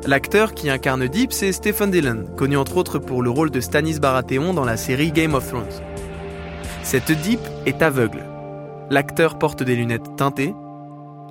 L'acteur 0.07 0.55
qui 0.55 0.71
incarne 0.71 1.07
Deep, 1.07 1.31
c'est 1.31 1.51
Stephen 1.51 1.91
Dillon, 1.91 2.25
connu 2.35 2.57
entre 2.57 2.77
autres 2.77 2.97
pour 2.97 3.21
le 3.21 3.29
rôle 3.29 3.51
de 3.51 3.59
Stanis 3.59 3.99
Baratheon 3.99 4.55
dans 4.55 4.65
la 4.65 4.77
série 4.77 5.11
Game 5.11 5.35
of 5.35 5.47
Thrones. 5.47 5.65
Cette 6.81 7.11
Deep 7.11 7.39
est 7.67 7.83
aveugle. 7.83 8.23
L'acteur 8.89 9.37
porte 9.37 9.61
des 9.61 9.75
lunettes 9.75 10.15
teintées. 10.17 10.55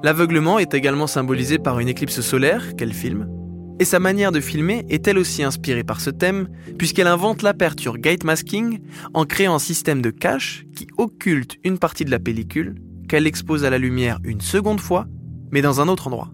L'aveuglement 0.04 0.60
est 0.60 0.74
également 0.74 1.08
symbolisé 1.08 1.58
par 1.58 1.80
une 1.80 1.88
éclipse 1.88 2.20
solaire 2.20 2.76
qu'elle 2.76 2.92
filme, 2.92 3.26
et 3.80 3.84
sa 3.84 3.98
manière 3.98 4.32
de 4.32 4.40
filmer 4.40 4.86
est 4.88 5.06
elle 5.08 5.18
aussi 5.18 5.42
inspirée 5.42 5.84
par 5.84 6.00
ce 6.00 6.10
thème, 6.10 6.48
puisqu'elle 6.78 7.06
invente 7.06 7.42
l'aperture 7.42 7.98
gate 7.98 8.24
masking 8.24 8.80
en 9.14 9.24
créant 9.24 9.54
un 9.54 9.58
système 9.58 10.00
de 10.00 10.10
cache 10.10 10.64
qui 10.76 10.86
occulte 10.96 11.56
une 11.64 11.78
partie 11.78 12.04
de 12.04 12.10
la 12.10 12.20
pellicule 12.20 12.76
qu'elle 13.08 13.26
expose 13.26 13.64
à 13.64 13.70
la 13.70 13.78
lumière 13.78 14.18
une 14.24 14.40
seconde 14.40 14.80
fois, 14.80 15.06
mais 15.50 15.62
dans 15.62 15.80
un 15.80 15.88
autre 15.88 16.06
endroit. 16.06 16.30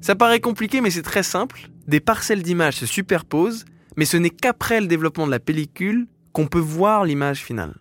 Ça 0.00 0.14
paraît 0.14 0.40
compliqué, 0.40 0.80
mais 0.80 0.90
c'est 0.90 1.02
très 1.02 1.22
simple. 1.22 1.70
Des 1.86 2.00
parcelles 2.00 2.42
d'images 2.42 2.76
se 2.76 2.86
superposent, 2.86 3.64
mais 3.96 4.04
ce 4.04 4.16
n'est 4.16 4.30
qu'après 4.30 4.80
le 4.80 4.86
développement 4.86 5.26
de 5.26 5.30
la 5.30 5.40
pellicule 5.40 6.06
qu'on 6.32 6.46
peut 6.46 6.58
voir 6.58 7.04
l'image 7.04 7.42
finale. 7.42 7.74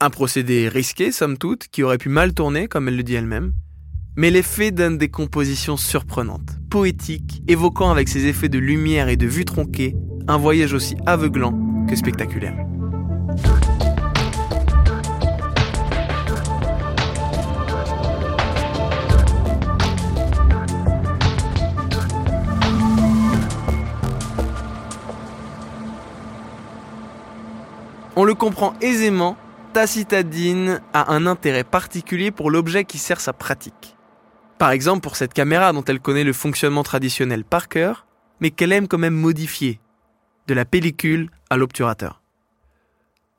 Un 0.00 0.10
procédé 0.10 0.68
risqué, 0.68 1.12
somme 1.12 1.36
toute, 1.36 1.68
qui 1.68 1.82
aurait 1.82 1.98
pu 1.98 2.08
mal 2.08 2.32
tourner, 2.32 2.68
comme 2.68 2.88
elle 2.88 2.96
le 2.96 3.02
dit 3.02 3.14
elle-même, 3.14 3.52
mais 4.16 4.30
l'effet 4.30 4.70
donne 4.70 4.98
des 4.98 5.08
compositions 5.08 5.76
surprenantes, 5.76 6.58
poétiques, 6.70 7.42
évoquant 7.48 7.90
avec 7.90 8.08
ses 8.08 8.26
effets 8.26 8.48
de 8.48 8.58
lumière 8.58 9.08
et 9.08 9.16
de 9.16 9.26
vue 9.26 9.44
tronquée 9.44 9.96
un 10.28 10.36
voyage 10.36 10.72
aussi 10.72 10.96
aveuglant 11.06 11.86
que 11.88 11.96
spectaculaire. 11.96 12.54
On 28.16 28.24
le 28.24 28.34
comprend 28.34 28.74
aisément, 28.82 29.38
Tacitadine 29.72 30.82
a 30.92 31.12
un 31.14 31.26
intérêt 31.26 31.64
particulier 31.64 32.30
pour 32.30 32.50
l'objet 32.50 32.84
qui 32.84 32.98
sert 32.98 33.20
sa 33.20 33.32
pratique. 33.32 33.96
Par 34.60 34.72
exemple 34.72 35.00
pour 35.00 35.16
cette 35.16 35.32
caméra 35.32 35.72
dont 35.72 35.84
elle 35.84 36.00
connaît 36.00 36.22
le 36.22 36.34
fonctionnement 36.34 36.82
traditionnel 36.82 37.44
par 37.44 37.66
cœur, 37.66 38.06
mais 38.40 38.50
qu'elle 38.50 38.72
aime 38.72 38.88
quand 38.88 38.98
même 38.98 39.14
modifier, 39.14 39.80
de 40.48 40.52
la 40.52 40.66
pellicule 40.66 41.30
à 41.48 41.56
l'obturateur. 41.56 42.20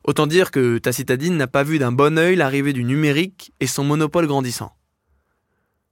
Autant 0.04 0.26
dire 0.26 0.50
que 0.50 0.80
Tacitadine 0.80 1.38
n'a 1.38 1.46
pas 1.46 1.62
vu 1.62 1.78
d'un 1.78 1.92
bon 1.92 2.18
œil 2.18 2.36
l'arrivée 2.36 2.74
du 2.74 2.84
numérique 2.84 3.54
et 3.60 3.68
son 3.68 3.84
monopole 3.84 4.26
grandissant. 4.26 4.72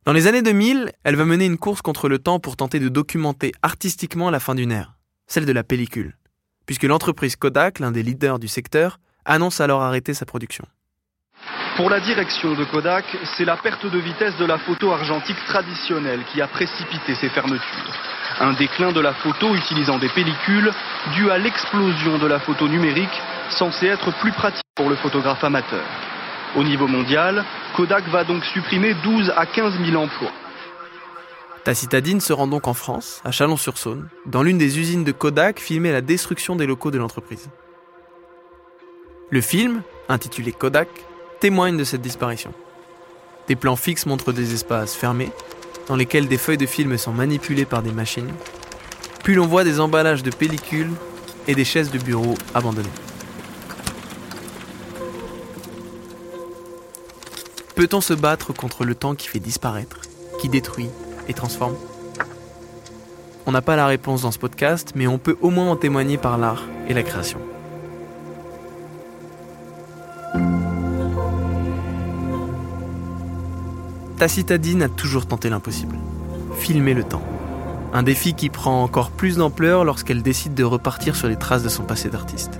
Dans 0.03 0.13
les 0.13 0.25
années 0.25 0.41
2000, 0.41 0.93
elle 1.03 1.15
va 1.15 1.25
mener 1.25 1.45
une 1.45 1.59
course 1.59 1.83
contre 1.83 2.09
le 2.09 2.17
temps 2.17 2.39
pour 2.39 2.55
tenter 2.55 2.79
de 2.79 2.89
documenter 2.89 3.51
artistiquement 3.61 4.31
la 4.31 4.39
fin 4.39 4.55
d'une 4.55 4.71
ère, 4.71 4.97
celle 5.27 5.45
de 5.45 5.51
la 5.51 5.63
pellicule, 5.63 6.17
puisque 6.65 6.85
l'entreprise 6.85 7.35
Kodak, 7.35 7.77
l'un 7.77 7.91
des 7.91 8.01
leaders 8.01 8.39
du 8.39 8.47
secteur, 8.47 8.99
annonce 9.25 9.61
alors 9.61 9.83
arrêter 9.83 10.15
sa 10.15 10.25
production. 10.25 10.65
Pour 11.79 11.89
la 11.89 12.01
direction 12.01 12.55
de 12.55 12.65
Kodak, 12.65 13.05
c'est 13.37 13.45
la 13.45 13.55
perte 13.55 13.85
de 13.85 13.99
vitesse 13.99 14.35
de 14.35 14.43
la 14.43 14.57
photo 14.57 14.91
argentique 14.91 15.41
traditionnelle 15.45 16.25
qui 16.25 16.41
a 16.41 16.47
précipité 16.47 17.15
ces 17.15 17.29
fermetures. 17.29 17.93
Un 18.41 18.51
déclin 18.51 18.91
de 18.91 18.99
la 18.99 19.13
photo 19.13 19.55
utilisant 19.55 19.97
des 19.97 20.09
pellicules 20.09 20.73
dû 21.13 21.31
à 21.31 21.37
l'explosion 21.37 22.17
de 22.17 22.27
la 22.27 22.41
photo 22.41 22.67
numérique 22.67 23.21
censée 23.49 23.85
être 23.85 24.11
plus 24.19 24.33
pratique 24.33 24.65
pour 24.75 24.89
le 24.89 24.97
photographe 24.97 25.41
amateur. 25.41 25.85
Au 26.57 26.65
niveau 26.65 26.85
mondial, 26.85 27.45
Kodak 27.77 28.09
va 28.09 28.25
donc 28.25 28.43
supprimer 28.43 28.93
12 28.95 29.31
à 29.37 29.45
15 29.45 29.79
000 29.81 30.03
emplois. 30.03 30.33
Tacitadine 31.63 32.19
se 32.19 32.33
rend 32.33 32.47
donc 32.47 32.67
en 32.67 32.73
France, 32.73 33.21
à 33.23 33.31
Chalon-sur-Saône, 33.31 34.09
dans 34.25 34.43
l'une 34.43 34.57
des 34.57 34.79
usines 34.79 35.05
de 35.05 35.13
Kodak 35.13 35.61
filmer 35.61 35.93
la 35.93 36.01
destruction 36.01 36.57
des 36.57 36.65
locaux 36.65 36.91
de 36.91 36.97
l'entreprise. 36.97 37.49
Le 39.29 39.39
film, 39.39 39.81
intitulé 40.09 40.51
Kodak, 40.51 40.89
témoigne 41.39 41.77
de 41.77 41.83
cette 41.83 42.01
disparition. 42.01 42.53
Des 43.47 43.55
plans 43.55 43.75
fixes 43.75 44.05
montrent 44.05 44.33
des 44.33 44.53
espaces 44.53 44.93
fermés, 44.93 45.31
dans 45.87 45.95
lesquels 45.95 46.27
des 46.27 46.37
feuilles 46.37 46.57
de 46.57 46.65
film 46.65 46.97
sont 46.97 47.13
manipulées 47.13 47.65
par 47.65 47.81
des 47.81 47.91
machines, 47.91 48.31
plus 49.23 49.33
l'on 49.33 49.47
voit 49.47 49.63
des 49.63 49.79
emballages 49.79 50.23
de 50.23 50.31
pellicules 50.31 50.91
et 51.47 51.55
des 51.55 51.65
chaises 51.65 51.91
de 51.91 51.97
bureau 51.97 52.35
abandonnées. 52.53 52.89
Peut-on 57.75 58.01
se 58.01 58.13
battre 58.13 58.53
contre 58.53 58.83
le 58.83 58.93
temps 58.93 59.15
qui 59.15 59.27
fait 59.27 59.39
disparaître, 59.39 60.01
qui 60.41 60.49
détruit 60.49 60.89
et 61.27 61.33
transforme? 61.33 61.75
On 63.45 63.51
n'a 63.51 63.61
pas 63.61 63.77
la 63.77 63.87
réponse 63.87 64.23
dans 64.23 64.31
ce 64.31 64.37
podcast, 64.37 64.91
mais 64.95 65.07
on 65.07 65.17
peut 65.17 65.37
au 65.41 65.49
moins 65.49 65.71
en 65.71 65.75
témoigner 65.75 66.17
par 66.17 66.37
l'art 66.37 66.63
et 66.87 66.93
la 66.93 67.03
création. 67.03 67.39
Tacitadine 74.19 74.83
a 74.83 74.89
toujours 74.89 75.27
tenté 75.27 75.49
l'impossible. 75.49 75.97
Filmer 76.57 76.93
le 76.93 77.05
temps. 77.05 77.23
Un 77.93 78.03
défi 78.03 78.33
qui 78.33 78.49
prend 78.49 78.83
encore 78.83 79.11
plus 79.11 79.37
d'ampleur 79.37 79.85
lorsqu'elle 79.85 80.21
décide 80.21 80.53
de 80.53 80.65
repartir 80.65 81.15
sur 81.15 81.29
les 81.29 81.37
traces 81.37 81.63
de 81.63 81.69
son 81.69 81.83
passé 81.83 82.09
d'artiste. 82.09 82.59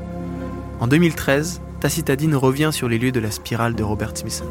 En 0.79 0.87
2013, 0.87 1.59
Tacitadine 1.81 2.33
revient 2.33 2.69
sur 2.71 2.87
les 2.87 2.97
lieux 2.97 3.11
de 3.11 3.19
la 3.19 3.29
spirale 3.29 3.75
de 3.75 3.83
Robert 3.83 4.15
Smithson, 4.15 4.45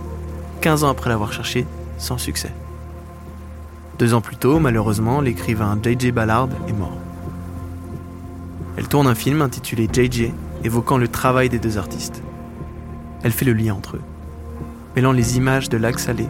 15 0.60 0.84
ans 0.84 0.90
après 0.90 1.08
l'avoir 1.08 1.32
cherché, 1.32 1.64
sans 1.96 2.18
succès. 2.18 2.52
Deux 3.98 4.12
ans 4.12 4.20
plus 4.20 4.36
tôt, 4.36 4.58
malheureusement, 4.58 5.22
l'écrivain 5.22 5.78
J.J. 5.82 6.12
Ballard 6.12 6.50
est 6.68 6.74
mort. 6.74 6.98
Elle 8.76 8.86
tourne 8.86 9.06
un 9.06 9.14
film 9.14 9.40
intitulé 9.40 9.88
J.J., 9.90 10.34
évoquant 10.62 10.98
le 10.98 11.08
travail 11.08 11.48
des 11.48 11.58
deux 11.58 11.78
artistes. 11.78 12.22
Elle 13.22 13.32
fait 13.32 13.46
le 13.46 13.54
lien 13.54 13.72
entre 13.72 13.96
eux, 13.96 14.02
mêlant 14.94 15.12
les 15.12 15.38
images 15.38 15.70
de 15.70 15.78
lac 15.78 15.98
salé 15.98 16.28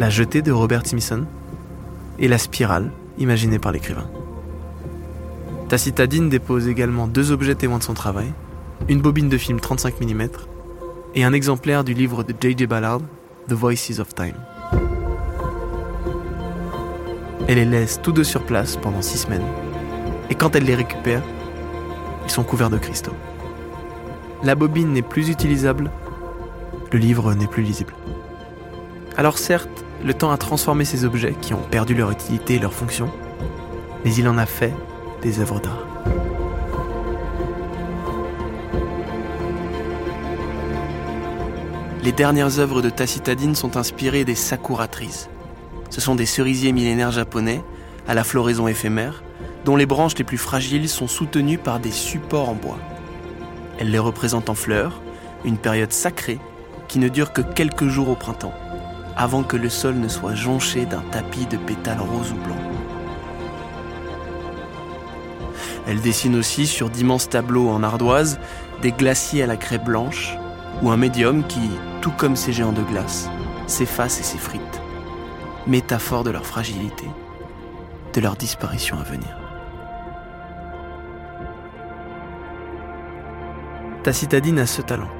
la 0.00 0.08
jetée 0.08 0.40
de 0.40 0.50
Robert 0.50 0.86
Smithson 0.86 1.26
et 2.18 2.26
la 2.26 2.38
spirale 2.38 2.90
imaginée 3.18 3.58
par 3.58 3.70
l'écrivain. 3.70 4.10
Tacitadine 5.68 6.30
dépose 6.30 6.68
également 6.68 7.06
deux 7.06 7.32
objets 7.32 7.54
témoins 7.54 7.76
de 7.76 7.82
son 7.82 7.92
travail, 7.92 8.32
une 8.88 9.02
bobine 9.02 9.28
de 9.28 9.36
film 9.36 9.60
35 9.60 10.00
mm 10.00 10.28
et 11.14 11.22
un 11.22 11.34
exemplaire 11.34 11.84
du 11.84 11.92
livre 11.92 12.22
de 12.22 12.34
J.J. 12.40 12.66
Ballard, 12.66 13.02
The 13.48 13.52
Voices 13.52 14.00
of 14.00 14.14
Time. 14.14 14.36
Elle 17.46 17.56
les 17.56 17.66
laisse 17.66 18.00
tous 18.02 18.12
deux 18.12 18.24
sur 18.24 18.42
place 18.46 18.78
pendant 18.78 19.02
six 19.02 19.18
semaines, 19.18 19.46
et 20.30 20.34
quand 20.34 20.56
elle 20.56 20.64
les 20.64 20.76
récupère, 20.76 21.22
ils 22.24 22.30
sont 22.30 22.42
couverts 22.42 22.70
de 22.70 22.78
cristaux. 22.78 23.16
La 24.44 24.54
bobine 24.54 24.94
n'est 24.94 25.02
plus 25.02 25.28
utilisable, 25.28 25.90
le 26.90 26.98
livre 26.98 27.34
n'est 27.34 27.46
plus 27.46 27.62
lisible. 27.62 27.92
Alors 29.18 29.36
certes, 29.36 29.84
le 30.04 30.14
temps 30.14 30.30
a 30.30 30.38
transformé 30.38 30.84
ces 30.84 31.04
objets 31.04 31.34
qui 31.40 31.54
ont 31.54 31.62
perdu 31.70 31.94
leur 31.94 32.10
utilité 32.10 32.54
et 32.54 32.58
leur 32.58 32.72
fonction, 32.72 33.10
mais 34.04 34.14
il 34.14 34.28
en 34.28 34.38
a 34.38 34.46
fait 34.46 34.74
des 35.22 35.40
œuvres 35.40 35.60
d'art. 35.60 35.86
Les 42.02 42.12
dernières 42.12 42.58
œuvres 42.58 42.80
de 42.80 42.88
Tacitadine 42.88 43.54
sont 43.54 43.76
inspirées 43.76 44.24
des 44.24 44.34
sakuratrises. 44.34 45.28
Ce 45.90 46.00
sont 46.00 46.14
des 46.14 46.24
cerisiers 46.24 46.72
millénaires 46.72 47.12
japonais, 47.12 47.62
à 48.08 48.14
la 48.14 48.24
floraison 48.24 48.68
éphémère, 48.68 49.22
dont 49.66 49.76
les 49.76 49.84
branches 49.84 50.16
les 50.16 50.24
plus 50.24 50.38
fragiles 50.38 50.88
sont 50.88 51.08
soutenues 51.08 51.58
par 51.58 51.78
des 51.78 51.90
supports 51.90 52.48
en 52.48 52.54
bois. 52.54 52.78
Elle 53.78 53.90
les 53.90 53.98
représente 53.98 54.48
en 54.48 54.54
fleurs, 54.54 55.02
une 55.44 55.58
période 55.58 55.92
sacrée 55.92 56.38
qui 56.88 56.98
ne 56.98 57.08
dure 57.08 57.34
que 57.34 57.42
quelques 57.42 57.88
jours 57.88 58.08
au 58.08 58.14
printemps 58.14 58.54
avant 59.20 59.42
que 59.42 59.58
le 59.58 59.68
sol 59.68 59.96
ne 59.96 60.08
soit 60.08 60.34
jonché 60.34 60.86
d'un 60.86 61.02
tapis 61.10 61.44
de 61.44 61.58
pétales 61.58 62.00
roses 62.00 62.32
ou 62.32 62.36
blancs. 62.36 62.56
Elle 65.86 66.00
dessine 66.00 66.36
aussi 66.36 66.66
sur 66.66 66.88
d'immenses 66.88 67.28
tableaux 67.28 67.68
en 67.68 67.82
ardoise 67.82 68.40
des 68.80 68.92
glaciers 68.92 69.42
à 69.42 69.46
la 69.46 69.58
craie 69.58 69.76
blanche 69.76 70.38
ou 70.80 70.90
un 70.90 70.96
médium 70.96 71.46
qui, 71.46 71.68
tout 72.00 72.12
comme 72.12 72.34
ces 72.34 72.54
géants 72.54 72.72
de 72.72 72.82
glace, 72.82 73.28
s'efface 73.66 74.20
et 74.20 74.22
s'effrite, 74.22 74.80
métaphore 75.66 76.24
de 76.24 76.30
leur 76.30 76.46
fragilité, 76.46 77.04
de 78.14 78.20
leur 78.22 78.36
disparition 78.36 78.98
à 78.98 79.02
venir. 79.02 79.36
Tacitadine 84.02 84.60
a 84.60 84.66
ce 84.66 84.80
talent. 84.80 85.10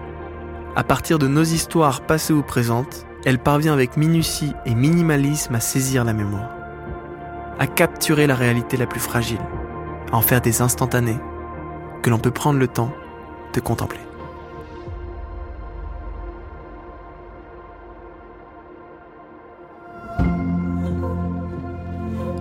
À 0.74 0.84
partir 0.84 1.18
de 1.18 1.28
nos 1.28 1.44
histoires 1.44 2.00
passées 2.00 2.32
ou 2.32 2.42
présentes, 2.42 3.04
elle 3.24 3.38
parvient 3.38 3.72
avec 3.72 3.96
minutie 3.96 4.52
et 4.64 4.74
minimalisme 4.74 5.54
à 5.54 5.60
saisir 5.60 6.04
la 6.04 6.12
mémoire, 6.12 6.50
à 7.58 7.66
capturer 7.66 8.26
la 8.26 8.34
réalité 8.34 8.76
la 8.76 8.86
plus 8.86 9.00
fragile, 9.00 9.40
à 10.12 10.16
en 10.16 10.22
faire 10.22 10.40
des 10.40 10.62
instantanés 10.62 11.18
que 12.02 12.10
l'on 12.10 12.18
peut 12.18 12.30
prendre 12.30 12.58
le 12.58 12.68
temps 12.68 12.92
de 13.52 13.60
contempler. 13.60 14.00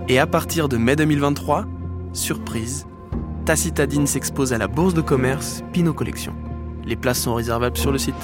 Et 0.08 0.18
à 0.18 0.26
partir 0.26 0.68
de 0.68 0.76
mai 0.76 0.96
2023, 0.96 1.66
surprise, 2.12 2.86
Tacitadine 3.44 4.08
s'expose 4.08 4.52
à 4.52 4.58
la 4.58 4.66
bourse 4.66 4.94
de 4.94 5.00
commerce 5.00 5.62
Pinot 5.72 5.94
Collection. 5.94 6.34
Les 6.84 6.96
places 6.96 7.20
sont 7.20 7.34
réservables 7.34 7.76
sur 7.76 7.92
le 7.92 7.98
site. 7.98 8.14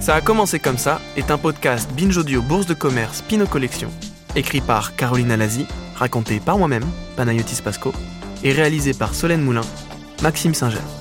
Ça 0.00 0.14
a 0.14 0.20
commencé 0.22 0.58
comme 0.58 0.78
ça 0.78 1.00
est 1.16 1.30
un 1.30 1.38
podcast 1.38 1.88
binge 1.92 2.16
audio 2.16 2.42
Bourse 2.42 2.66
de 2.66 2.74
commerce 2.74 3.22
Pinot 3.22 3.46
Collection, 3.46 3.90
écrit 4.34 4.60
par 4.60 4.96
Caroline 4.96 5.30
Alazi, 5.30 5.66
raconté 5.94 6.40
par 6.40 6.58
moi-même, 6.58 6.86
Panayotis 7.16 7.62
Pasco, 7.62 7.92
et 8.42 8.52
réalisé 8.52 8.94
par 8.94 9.14
Solène 9.14 9.42
Moulin, 9.42 9.60
Maxime 10.22 10.54
Singer. 10.54 10.99